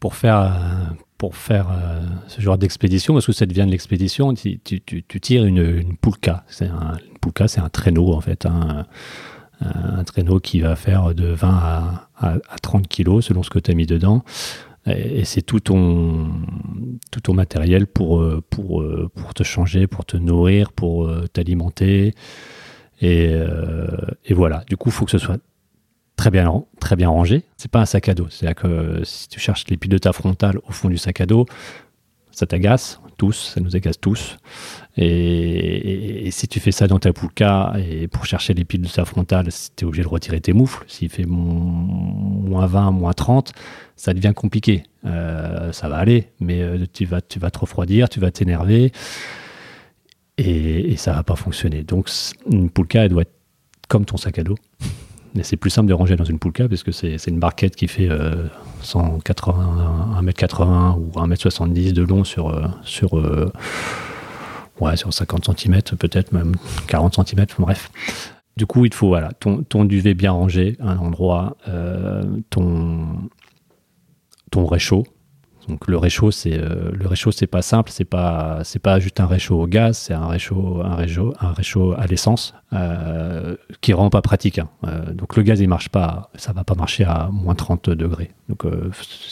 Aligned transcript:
Pour 0.00 0.14
faire, 0.14 0.96
pour 1.18 1.34
faire 1.34 1.66
euh, 1.70 2.00
ce 2.28 2.40
genre 2.40 2.56
d'expédition, 2.56 3.12
parce 3.12 3.26
que 3.26 3.32
ça 3.32 3.44
devient 3.44 3.66
de 3.66 3.72
l'expédition, 3.72 4.32
tu, 4.34 4.60
tu, 4.60 4.80
tu, 4.80 5.20
tires 5.20 5.44
une, 5.44 5.58
une 5.58 5.96
poulka. 5.96 6.44
Une 6.60 7.18
poulka, 7.20 7.48
c'est 7.48 7.60
un 7.60 7.68
traîneau 7.68 8.14
en 8.14 8.20
fait, 8.20 8.46
un, 8.46 8.86
un, 9.60 10.04
traîneau 10.04 10.38
qui 10.38 10.60
va 10.60 10.76
faire 10.76 11.14
de 11.16 11.26
20 11.26 11.48
à, 11.48 12.08
à, 12.16 12.58
30 12.62 12.86
kilos 12.86 13.26
selon 13.26 13.42
ce 13.42 13.50
que 13.50 13.58
tu 13.58 13.72
as 13.72 13.74
mis 13.74 13.86
dedans. 13.86 14.22
Et, 14.86 15.24
c'est 15.24 15.42
tout 15.42 15.58
ton, 15.58 16.30
tout 17.10 17.20
ton 17.20 17.34
matériel 17.34 17.88
pour, 17.88 18.20
euh, 18.20 18.40
pour, 18.48 18.80
euh, 18.80 19.10
pour 19.12 19.34
te 19.34 19.42
changer, 19.42 19.88
pour 19.88 20.06
te 20.06 20.16
nourrir, 20.16 20.72
pour 20.72 21.10
t'alimenter. 21.32 22.14
Et, 23.00 23.32
et, 24.24 24.34
voilà, 24.34 24.64
du 24.68 24.76
coup, 24.76 24.88
il 24.88 24.92
faut 24.92 25.04
que 25.04 25.10
ce 25.10 25.18
soit 25.18 25.38
très 26.18 26.30
bien, 26.30 26.64
très 26.80 26.96
bien 26.96 27.08
rangé. 27.08 27.44
C'est 27.56 27.70
pas 27.70 27.80
un 27.80 27.86
sac 27.86 28.08
à 28.08 28.14
dos. 28.14 28.26
C'est-à-dire 28.28 28.60
que 28.60 29.00
si 29.04 29.28
tu 29.28 29.40
cherches 29.40 29.64
les 29.68 29.76
piles 29.78 29.92
de 29.92 29.98
ta 29.98 30.12
frontale 30.12 30.58
au 30.68 30.72
fond 30.72 30.88
du 30.90 30.98
sac 30.98 31.20
à 31.20 31.26
dos, 31.26 31.46
ça 32.32 32.44
t'agace 32.44 33.00
tous, 33.16 33.52
ça 33.54 33.60
nous 33.60 33.74
agace 33.74 34.00
tous. 34.00 34.36
Et, 34.96 36.28
si 36.30 36.46
tu 36.48 36.60
fais 36.60 36.72
ça 36.72 36.86
dans 36.86 36.98
ta 36.98 37.12
poulka, 37.12 37.74
et 37.78 38.08
pour 38.08 38.26
chercher 38.26 38.52
les 38.52 38.64
piles 38.64 38.82
de 38.82 38.88
ta 38.88 39.04
frontale, 39.04 39.48
tu 39.76 39.84
es 39.84 39.88
obligé 39.88 40.02
de 40.02 40.08
retirer 40.08 40.40
tes 40.40 40.52
moufles. 40.52 40.84
S'il 40.88 41.08
fait 41.08 41.24
moins 41.24 42.66
20, 42.66 42.90
moins 42.90 43.12
30, 43.12 43.52
ça 43.96 44.12
devient 44.12 44.32
compliqué. 44.34 44.84
Euh, 45.04 45.72
ça 45.72 45.88
va 45.88 45.96
aller, 45.96 46.28
mais 46.40 46.62
euh, 46.62 46.84
tu, 46.92 47.06
vas, 47.06 47.20
tu 47.20 47.38
vas 47.38 47.50
te 47.50 47.60
refroidir, 47.60 48.08
tu 48.08 48.20
vas 48.20 48.30
t'énerver, 48.30 48.92
et, 50.36 50.92
et 50.92 50.96
ça 50.96 51.12
va 51.12 51.22
pas 51.22 51.36
fonctionner. 51.36 51.84
Donc 51.84 52.10
une 52.50 52.70
poulka, 52.70 53.04
elle 53.04 53.10
doit 53.10 53.22
être 53.22 53.34
comme 53.88 54.04
ton 54.04 54.16
sac 54.16 54.38
à 54.38 54.44
dos. 54.44 54.56
Mais 55.34 55.42
c'est 55.42 55.56
plus 55.56 55.70
simple 55.70 55.88
de 55.88 55.94
ranger 55.94 56.16
dans 56.16 56.24
une 56.24 56.38
poulka 56.38 56.68
parce 56.68 56.82
que 56.82 56.92
c'est 56.92 57.26
une 57.26 57.38
barquette 57.38 57.76
qui 57.76 57.86
fait 57.86 58.08
180, 58.82 60.20
1m80 60.22 60.98
ou 60.98 61.10
1m70 61.18 61.92
de 61.92 62.02
long 62.02 62.24
sur, 62.24 62.48
euh, 62.48 62.66
sur, 62.82 63.18
euh, 63.18 63.52
ouais, 64.80 64.96
sur 64.96 65.12
50 65.12 65.56
cm, 65.58 65.80
peut-être 65.98 66.32
même 66.32 66.54
40 66.86 67.26
cm, 67.26 67.46
bref. 67.58 67.90
Du 68.56 68.66
coup, 68.66 68.84
il 68.84 68.94
faut 68.94 69.08
voilà, 69.08 69.32
ton, 69.32 69.62
ton 69.62 69.84
duvet 69.84 70.14
bien 70.14 70.32
rangé 70.32 70.76
à 70.80 70.90
un 70.90 70.98
endroit, 70.98 71.56
euh, 71.68 72.24
ton, 72.50 73.06
ton 74.50 74.66
réchaud, 74.66 75.06
donc 75.68 75.86
le 75.86 75.98
réchaud, 75.98 76.30
c'est 76.30 76.58
euh, 76.58 76.90
le 76.92 77.06
réchaud, 77.06 77.30
c'est 77.30 77.46
pas 77.46 77.60
simple, 77.60 77.90
c'est 77.92 78.06
pas 78.06 78.60
c'est 78.64 78.78
pas 78.78 78.98
juste 79.00 79.20
un 79.20 79.26
réchaud 79.26 79.60
au 79.60 79.66
gaz, 79.66 79.98
c'est 79.98 80.14
un 80.14 80.26
réchaud 80.26 80.80
un 80.82 80.94
réchaud 80.94 81.34
un 81.40 81.52
réchaud 81.52 81.94
à 81.98 82.06
l'essence 82.06 82.54
euh, 82.72 83.54
qui 83.82 83.92
rend 83.92 84.08
pas 84.08 84.22
pratique. 84.22 84.58
Hein. 84.58 84.70
Euh, 84.86 85.12
donc 85.12 85.36
le 85.36 85.42
gaz 85.42 85.60
il 85.60 85.68
marche 85.68 85.90
pas, 85.90 86.30
ça 86.36 86.52
va 86.52 86.64
pas 86.64 86.74
marcher 86.74 87.04
à 87.04 87.28
moins 87.30 87.54
30 87.54 87.90
degrés. 87.90 88.30
Donc 88.48 88.64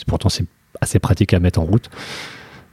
pourtant 0.07 0.29
c'est 0.29 0.47
assez 0.83 0.99
pratique 0.99 1.33
à 1.33 1.41
mettre 1.41 1.59
en 1.59 1.65
route, 1.65 1.89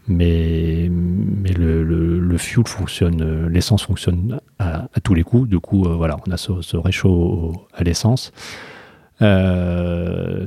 mais 0.07 0.90
mais 0.91 1.53
le, 1.53 1.84
le, 1.84 2.38
fuel 2.38 2.68
fonctionne, 2.68 3.47
l'essence 3.47 3.84
fonctionne 3.84 4.41
à, 4.59 4.88
tous 5.03 5.13
les 5.13 5.23
coups. 5.23 5.47
Du 5.47 5.59
coup 5.59 5.85
voilà, 5.85 6.18
on 6.28 6.31
a 6.31 6.38
ce, 6.38 6.62
ce 6.62 6.75
réchaud 6.75 7.53
à 7.73 7.84
l'essence. 7.84 8.34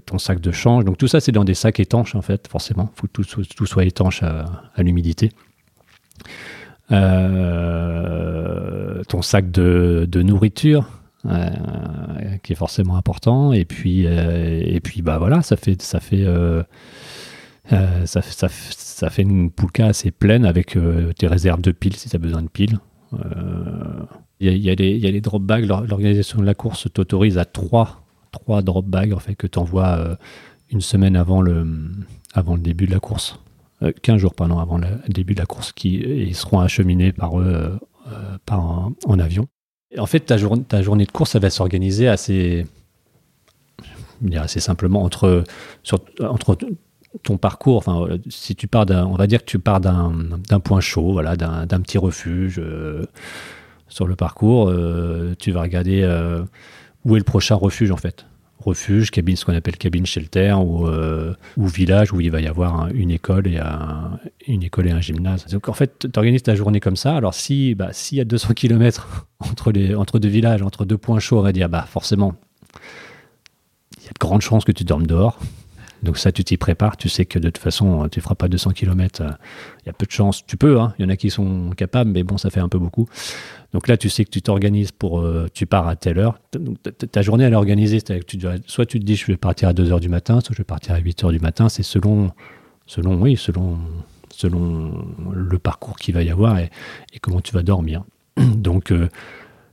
Euh, 0.06 0.08
ton 0.10 0.18
sac 0.18 0.40
de 0.40 0.52
change. 0.52 0.84
Donc 0.84 0.98
tout 0.98 1.08
ça, 1.08 1.20
c'est 1.20 1.32
dans 1.32 1.44
des 1.44 1.54
sacs 1.54 1.80
étanches, 1.80 2.14
en 2.14 2.22
fait, 2.22 2.48
forcément. 2.48 2.90
Il 2.94 3.00
faut 3.00 3.06
que 3.06 3.22
tout, 3.22 3.66
soit 3.66 3.84
étanche 3.84 4.22
à, 4.22 4.62
l'humidité. 4.78 5.30
Euh, 6.92 9.02
ton 9.08 9.22
sac 9.22 9.50
de, 9.50 10.22
nourriture, 10.22 10.88
euh, 11.26 11.48
qui 12.42 12.52
est 12.52 12.56
forcément 12.56 12.96
important. 12.96 13.52
Et 13.52 13.64
puis, 13.64 14.04
et 14.04 14.80
puis 14.80 15.02
bah 15.02 15.18
voilà, 15.18 15.42
ça 15.42 15.56
fait, 15.56 15.82
ça 15.82 16.00
fait, 16.00 16.24
une 19.18 19.50
poulka 19.50 19.86
assez 19.86 20.12
pleine 20.12 20.44
avec 20.44 20.78
tes 21.18 21.26
réserves 21.26 21.60
de 21.60 21.72
piles 21.72 21.96
si 21.96 22.08
tu 22.08 22.16
as 22.16 22.20
besoin 22.20 22.42
de 22.42 22.48
piles. 22.48 22.78
Il 24.38 24.52
y, 24.52 24.58
y, 24.58 24.70
a 24.70 25.10
les 25.10 25.20
drop 25.20 25.42
bags. 25.42 25.64
L'organisation 25.64 26.40
de 26.40 26.44
la 26.44 26.54
course 26.54 26.86
t'autorise 26.92 27.38
à 27.38 27.44
3 27.44 28.05
trois 28.38 28.62
drop 28.62 28.86
bags 28.86 29.12
en 29.12 29.18
fait, 29.18 29.34
que 29.34 29.46
tu 29.46 29.58
envoies 29.58 29.98
euh, 29.98 30.16
une 30.70 30.80
semaine 30.80 31.16
avant 31.16 31.40
le, 31.40 31.66
avant 32.34 32.54
le 32.54 32.60
début 32.60 32.86
de 32.86 32.92
la 32.92 33.00
course. 33.00 33.38
15 33.80 34.14
euh, 34.14 34.18
jours 34.18 34.34
pardon, 34.34 34.58
avant 34.58 34.78
le 34.78 34.86
début 35.08 35.34
de 35.34 35.40
la 35.40 35.46
course, 35.46 35.72
qui 35.72 36.30
seront 36.34 36.60
acheminés 36.60 37.12
par 37.12 37.40
eux 37.40 37.78
euh, 38.12 38.38
par 38.44 38.60
en, 38.60 39.18
avion. 39.18 39.48
en 39.98 40.06
fait, 40.06 40.20
ta, 40.20 40.36
journée, 40.36 40.62
ta 40.62 40.82
journée 40.82 41.06
de 41.06 41.10
course, 41.10 41.30
ça 41.30 41.38
va 41.38 41.50
s'organiser 41.50 42.08
assez, 42.08 42.66
assez 44.34 44.60
simplement 44.60 45.02
entre, 45.02 45.44
sur, 45.82 46.00
entre 46.20 46.56
ton 47.22 47.36
parcours, 47.38 47.78
enfin, 47.78 48.06
si 48.28 48.54
tu 48.54 48.68
pars 48.68 48.86
on 48.90 49.16
va 49.16 49.26
dire 49.26 49.40
que 49.40 49.50
tu 49.50 49.58
pars 49.58 49.80
d'un, 49.80 50.60
point 50.62 50.80
chaud, 50.80 51.12
voilà, 51.12 51.36
d'un, 51.36 51.80
petit 51.80 51.98
refuge 51.98 52.62
sur 53.88 54.06
le 54.06 54.16
parcours, 54.16 54.72
tu 55.38 55.50
vas 55.50 55.62
regarder 55.62 56.02
où 57.06 57.14
est 57.14 57.20
le 57.20 57.24
prochain 57.24 57.54
refuge 57.54 57.90
en 57.90 57.96
fait? 57.96 58.26
Refuge, 58.58 59.12
cabine, 59.12 59.36
ce 59.36 59.44
qu'on 59.44 59.54
appelle 59.54 59.76
cabine 59.76 60.06
shelter, 60.06 60.52
ou, 60.54 60.88
euh, 60.88 61.34
ou 61.56 61.68
village 61.68 62.12
où 62.12 62.20
il 62.20 62.32
va 62.32 62.40
y 62.40 62.48
avoir 62.48 62.88
une, 62.88 63.12
école 63.12 63.46
et 63.46 63.58
un, 63.58 64.18
une 64.48 64.64
école 64.64 64.88
et 64.88 64.90
un 64.90 65.00
gymnase. 65.00 65.46
Donc 65.46 65.68
en 65.68 65.72
fait, 65.72 66.08
tu 66.12 66.18
organises 66.18 66.42
ta 66.42 66.56
journée 66.56 66.80
comme 66.80 66.96
ça. 66.96 67.14
Alors 67.14 67.32
si 67.32 67.76
bah, 67.76 67.90
s'il 67.92 68.18
y 68.18 68.20
a 68.20 68.24
200 68.24 68.54
km 68.54 69.28
entre, 69.38 69.72
entre 69.96 70.18
deux 70.18 70.28
villages, 70.28 70.62
entre 70.62 70.84
deux 70.84 70.98
points 70.98 71.20
chauds, 71.20 71.38
on 71.38 71.42
va 71.42 71.52
dire, 71.52 71.68
bah 71.68 71.86
forcément, 71.88 72.34
il 73.98 74.04
y 74.04 74.08
a 74.08 74.12
de 74.12 74.18
grandes 74.18 74.42
chances 74.42 74.64
que 74.64 74.72
tu 74.72 74.82
dormes 74.82 75.06
dehors. 75.06 75.38
Donc 76.02 76.18
ça, 76.18 76.30
tu 76.30 76.44
t'y 76.44 76.56
prépares, 76.56 76.96
tu 76.96 77.08
sais 77.08 77.24
que 77.24 77.38
de 77.38 77.48
toute 77.48 77.58
façon, 77.58 78.08
tu 78.08 78.18
ne 78.18 78.22
feras 78.22 78.34
pas 78.34 78.48
200 78.48 78.72
km. 78.72 79.22
Il 79.82 79.86
y 79.86 79.90
a 79.90 79.92
peu 79.92 80.06
de 80.06 80.10
chances. 80.10 80.44
Tu 80.46 80.56
peux, 80.56 80.78
hein. 80.78 80.94
il 80.98 81.02
y 81.02 81.06
en 81.06 81.08
a 81.08 81.16
qui 81.16 81.30
sont 81.30 81.70
capables, 81.70 82.10
mais 82.10 82.22
bon, 82.22 82.38
ça 82.38 82.50
fait 82.50 82.60
un 82.60 82.68
peu 82.68 82.78
beaucoup. 82.78 83.08
Donc 83.72 83.88
là, 83.88 83.96
tu 83.96 84.08
sais 84.08 84.24
que 84.24 84.30
tu 84.30 84.42
t'organises 84.42 84.92
pour, 84.92 85.20
euh, 85.20 85.48
tu 85.52 85.66
pars 85.66 85.88
à 85.88 85.96
telle 85.96 86.18
heure. 86.18 86.38
ta 87.10 87.22
journée, 87.22 87.44
elle 87.44 87.52
est 87.52 87.56
organisée. 87.56 88.00
Tu 88.02 88.38
soit 88.66 88.86
tu 88.86 89.00
te 89.00 89.04
dis, 89.04 89.16
je 89.16 89.26
vais 89.26 89.36
partir 89.36 89.68
à 89.68 89.72
2 89.72 89.92
heures 89.92 90.00
du 90.00 90.08
matin, 90.08 90.40
soit 90.40 90.54
je 90.54 90.58
vais 90.58 90.64
partir 90.64 90.94
à 90.94 90.98
8 90.98 91.24
heures 91.24 91.32
du 91.32 91.40
matin. 91.40 91.68
C'est 91.68 91.82
selon, 91.82 92.30
selon, 92.86 93.20
oui, 93.20 93.36
selon, 93.36 93.78
selon 94.30 95.04
le 95.32 95.58
parcours 95.58 95.96
qu'il 95.96 96.14
va 96.14 96.22
y 96.22 96.30
avoir 96.30 96.58
et, 96.58 96.70
comment 97.20 97.40
tu 97.40 97.52
vas 97.52 97.62
dormir. 97.62 98.04
Donc, 98.38 98.92
euh, 98.92 99.08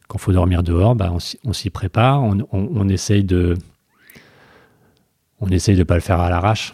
quand 0.07 0.17
il 0.17 0.21
faut 0.21 0.33
dormir 0.33 0.63
dehors, 0.63 0.95
bah, 0.95 1.13
on, 1.43 1.53
s'y 1.53 1.69
prépare. 1.69 2.23
On, 2.23 2.89
essaye 2.89 3.23
de, 3.23 3.57
on 5.43 5.49
essaye 5.49 5.75
de 5.75 5.83
pas 5.83 5.95
le 5.95 6.01
faire 6.01 6.19
à 6.19 6.29
l'arrache. 6.29 6.73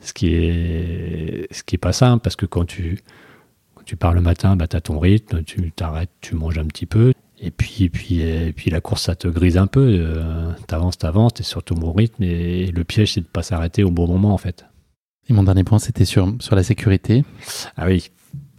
Ce 0.00 0.12
qui 0.12 0.28
est, 0.28 1.52
ce 1.52 1.64
qui 1.64 1.74
est 1.74 1.78
pas 1.78 1.92
simple 1.92 2.22
parce 2.22 2.36
que 2.36 2.46
quand 2.46 2.64
tu, 2.64 3.02
Tu 3.84 3.96
pars 3.96 4.14
le 4.14 4.20
matin, 4.20 4.56
bah, 4.56 4.66
tu 4.66 4.76
as 4.76 4.80
ton 4.80 4.98
rythme, 4.98 5.44
tu 5.44 5.70
t'arrêtes, 5.70 6.10
tu 6.20 6.34
manges 6.34 6.58
un 6.58 6.66
petit 6.66 6.86
peu. 6.86 7.12
Et 7.38 7.50
puis, 7.50 7.88
puis, 7.88 8.20
et 8.20 8.52
puis 8.52 8.70
la 8.70 8.80
course, 8.80 9.02
ça 9.02 9.14
te 9.14 9.28
grise 9.28 9.58
un 9.58 9.66
peu. 9.66 9.98
Euh, 10.00 10.52
t'avances, 10.66 10.98
t'avances, 10.98 11.34
t'es 11.34 11.42
sur 11.44 11.62
ton 11.62 11.76
bon 11.76 11.92
rythme. 11.92 12.22
Et, 12.22 12.66
le 12.72 12.84
piège, 12.84 13.12
c'est 13.12 13.20
de 13.20 13.26
pas 13.26 13.42
s'arrêter 13.42 13.84
au 13.84 13.90
bon 13.90 14.08
moment, 14.08 14.32
en 14.32 14.38
fait. 14.38 14.64
Et 15.28 15.32
mon 15.32 15.42
dernier 15.44 15.62
point, 15.64 15.78
c'était 15.78 16.04
sur, 16.04 16.34
sur 16.40 16.56
la 16.56 16.62
sécurité. 16.62 17.24
Ah 17.76 17.86
oui. 17.86 18.10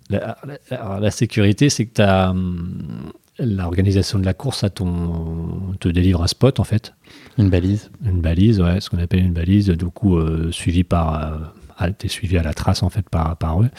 La, 0.09 0.37
la, 0.71 1.11
sécurité, 1.11 1.69
c'est 1.69 1.85
que 1.85 1.95
tu 1.95 2.01
as 2.01 2.29
hum, 2.29 3.11
l'organisation 3.39 4.19
de 4.19 4.25
la 4.25 4.33
course 4.33 4.63
à 4.63 4.69
ton, 4.69 5.73
te 5.79 5.87
délivre 5.87 6.23
un 6.23 6.27
spot, 6.27 6.59
en 6.59 6.63
fait. 6.63 6.93
Une 7.37 7.49
balise. 7.49 7.91
Une 8.05 8.21
balise, 8.21 8.61
ouais, 8.61 8.79
ce 8.81 8.89
qu'on 8.89 8.99
appelle 8.99 9.23
une 9.23 9.33
balise, 9.33 9.69
du 9.69 9.85
coup, 9.85 10.17
euh, 10.17 10.51
suivi 10.51 10.83
par. 10.83 11.33
Euh, 11.81 11.89
t'es 11.97 12.07
suivi 12.07 12.37
à 12.37 12.43
la 12.43 12.53
trace, 12.53 12.83
en 12.83 12.89
fait, 12.89 13.07
par, 13.09 13.37
par 13.37 13.61
eux. 13.61 13.69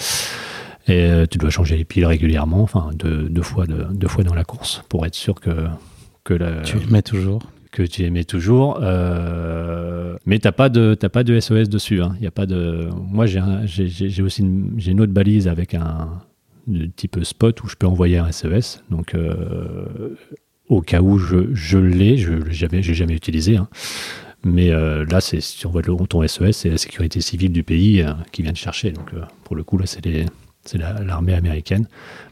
Et 0.88 1.02
euh, 1.02 1.26
tu 1.26 1.36
dois 1.36 1.50
changer 1.50 1.76
les 1.76 1.84
piles 1.84 2.06
régulièrement, 2.06 2.62
enfin 2.62 2.90
deux, 2.94 3.28
deux, 3.28 3.42
fois, 3.42 3.66
deux, 3.66 4.08
fois 4.08 4.24
dans 4.24 4.34
la 4.34 4.44
course, 4.44 4.82
pour 4.88 5.04
être 5.04 5.14
sûr 5.14 5.34
que, 5.34 5.66
que 6.24 6.32
la, 6.32 6.62
tu 6.62 6.78
les 6.78 6.86
mets 6.86 7.02
toujours. 7.02 7.42
Que 7.70 7.82
tu 7.82 8.02
les 8.02 8.10
mets 8.10 8.24
toujours. 8.24 8.78
Euh, 8.80 10.16
mais 10.24 10.38
tu 10.38 10.48
n'as 10.48 10.52
pas, 10.52 10.70
de, 10.70 10.94
pas 10.94 11.24
de 11.24 11.38
SOS 11.38 11.68
dessus. 11.68 12.00
Hein. 12.00 12.16
Y 12.22 12.26
a 12.26 12.30
pas 12.30 12.46
de... 12.46 12.88
Moi, 12.94 13.26
j'ai 13.26 14.22
aussi 14.22 14.40
une, 14.40 14.80
une, 14.84 15.00
autre 15.02 15.12
balise 15.12 15.46
avec 15.46 15.74
un 15.74 16.08
type 16.96 17.22
spot 17.24 17.62
où 17.62 17.68
je 17.68 17.76
peux 17.76 17.86
envoyer 17.86 18.18
un 18.18 18.30
SOS. 18.30 18.82
Donc, 18.90 19.14
euh, 19.14 20.16
au 20.68 20.80
cas 20.82 21.00
où 21.00 21.18
je, 21.18 21.54
je 21.54 21.78
l'ai, 21.78 22.16
je 22.16 22.32
n'ai 22.32 22.52
jamais, 22.52 22.82
jamais 22.82 23.14
utilisé. 23.14 23.56
Hein. 23.56 23.68
Mais 24.44 24.70
là, 24.70 25.20
c'est 25.20 25.40
si 25.40 25.66
on 25.66 25.70
voit 25.70 25.82
ton 25.82 26.26
SOS, 26.26 26.52
c'est 26.52 26.70
la 26.70 26.78
sécurité 26.78 27.20
civile 27.20 27.52
du 27.52 27.64
pays 27.64 28.04
qui 28.30 28.42
vient 28.42 28.52
te 28.52 28.58
chercher. 28.58 28.92
Donc, 28.92 29.10
pour 29.42 29.56
le 29.56 29.64
coup, 29.64 29.78
là, 29.78 29.84
c'est 29.86 30.78
l'armée 30.78 31.34
américaine. 31.34 31.88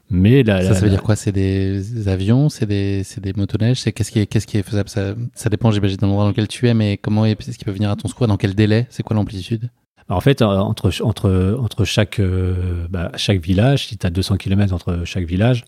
Mais 0.09 0.45
ça, 0.45 0.75
ça 0.75 0.81
veut 0.81 0.91
dire 0.91 1.03
quoi? 1.03 1.17
C'est 1.17 1.33
des 1.33 2.07
avions? 2.09 2.49
C'est 2.49 2.67
des, 2.67 3.03
des 3.19 3.33
motoneiges 3.33 3.81
C'est 3.81 3.93
qu'est-ce 3.93 4.13
qui 4.13 4.21
est, 4.21 4.27
qu'est-ce 4.27 4.47
qui 4.47 4.57
est 4.57 4.63
faisable? 4.63 4.89
Ça, 4.89 5.15
ça 5.35 5.49
dépend, 5.49 5.73
j'imagine, 5.73 5.97
de 5.97 6.03
l'endroit 6.03 6.25
dans 6.25 6.31
lequel 6.31 6.47
tu 6.47 6.69
es, 6.69 6.75
mais 6.75 6.97
comment 6.97 7.25
est-ce 7.25 7.57
qu'il 7.57 7.65
peut 7.65 7.73
venir 7.73 7.91
à 7.91 7.97
ton 7.97 8.07
secours 8.07 8.29
Dans 8.29 8.37
quel 8.37 8.55
délai? 8.55 8.87
C'est 8.91 9.03
quoi 9.03 9.17
l'amplitude? 9.17 9.69
En 10.09 10.21
fait, 10.21 10.43
entre, 10.43 10.91
entre, 11.03 11.59
entre 11.61 11.85
chaque, 11.85 12.21
euh, 12.21 12.87
bah, 12.89 13.11
chaque 13.17 13.41
village, 13.41 13.89
si 13.89 13.97
tu 13.97 14.07
as 14.07 14.11
200 14.11 14.37
km 14.37 14.73
entre 14.73 15.03
chaque 15.05 15.25
village, 15.25 15.65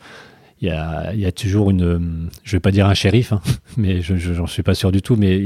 il 0.60 0.68
y 0.68 0.70
a, 0.70 1.14
y 1.14 1.24
a, 1.24 1.32
toujours 1.32 1.70
une, 1.70 2.28
je 2.44 2.52
vais 2.52 2.60
pas 2.60 2.70
dire 2.70 2.86
un 2.86 2.94
shérif, 2.94 3.32
hein, 3.32 3.40
mais 3.76 4.00
je 4.00 4.16
j'en 4.16 4.46
suis 4.46 4.62
pas 4.62 4.74
sûr 4.74 4.92
du 4.92 5.02
tout, 5.02 5.16
mais 5.16 5.36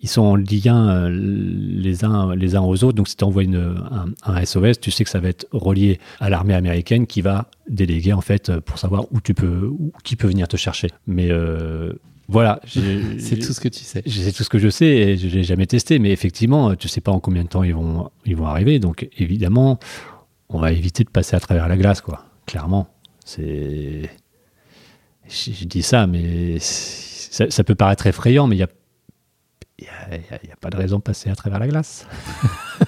ils 0.00 0.08
sont 0.08 0.22
en 0.22 0.36
lien 0.36 0.88
euh, 0.88 1.10
les 1.10 2.04
uns, 2.04 2.34
les 2.34 2.56
uns 2.56 2.62
aux 2.62 2.84
autres. 2.84 2.96
Donc, 2.96 3.08
si 3.08 3.16
tu 3.16 3.24
envoies 3.24 3.44
un, 3.44 4.06
un, 4.24 4.44
SOS, 4.44 4.78
tu 4.80 4.90
sais 4.90 5.04
que 5.04 5.10
ça 5.10 5.18
va 5.18 5.28
être 5.28 5.46
relié 5.50 5.98
à 6.20 6.30
l'armée 6.30 6.54
américaine 6.54 7.06
qui 7.06 7.20
va 7.20 7.50
déléguer, 7.68 8.12
en 8.12 8.20
fait, 8.20 8.58
pour 8.60 8.78
savoir 8.78 9.06
où 9.12 9.20
tu 9.20 9.34
peux, 9.34 9.72
qui 10.04 10.14
peut 10.14 10.28
venir 10.28 10.46
te 10.46 10.56
chercher. 10.56 10.88
Mais 11.06 11.30
euh, 11.30 11.92
voilà. 12.28 12.60
C'est 12.66 13.38
tout 13.38 13.54
ce 13.54 13.60
que 13.60 13.68
tu 13.68 13.80
sais. 13.80 14.02
C'est 14.06 14.32
tout 14.32 14.44
ce 14.44 14.50
que 14.50 14.58
je 14.58 14.68
sais 14.68 14.86
et 14.86 15.16
je 15.16 15.34
n'ai 15.34 15.44
jamais 15.44 15.66
testé. 15.66 15.98
Mais 15.98 16.10
effectivement, 16.10 16.74
tu 16.74 16.86
sais 16.86 17.00
pas 17.00 17.10
en 17.10 17.20
combien 17.20 17.42
de 17.42 17.48
temps 17.48 17.62
ils 17.62 17.74
vont, 17.74 18.10
ils 18.26 18.36
vont 18.36 18.46
arriver. 18.46 18.78
Donc, 18.78 19.08
évidemment, 19.16 19.78
on 20.50 20.58
va 20.58 20.72
éviter 20.72 21.04
de 21.04 21.10
passer 21.10 21.36
à 21.36 21.40
travers 21.40 21.68
la 21.68 21.76
glace, 21.76 22.02
quoi. 22.02 22.26
Clairement. 22.46 22.88
C'est. 23.24 24.10
Je, 25.28 25.64
dis 25.64 25.82
ça, 25.82 26.06
mais 26.06 26.58
ça, 26.58 27.50
ça, 27.50 27.64
peut 27.64 27.74
paraître 27.74 28.06
effrayant, 28.06 28.46
mais 28.46 28.56
il 28.56 28.60
y 28.60 28.62
a 28.62 28.68
il 29.80 29.84
n'y 29.84 30.50
a, 30.50 30.54
a, 30.54 30.56
pas 30.60 30.70
de 30.70 30.76
raison 30.76 30.96
de 30.96 31.02
passer 31.02 31.30
à 31.30 31.36
travers 31.36 31.58
la 31.58 31.68
glace. 31.68 32.06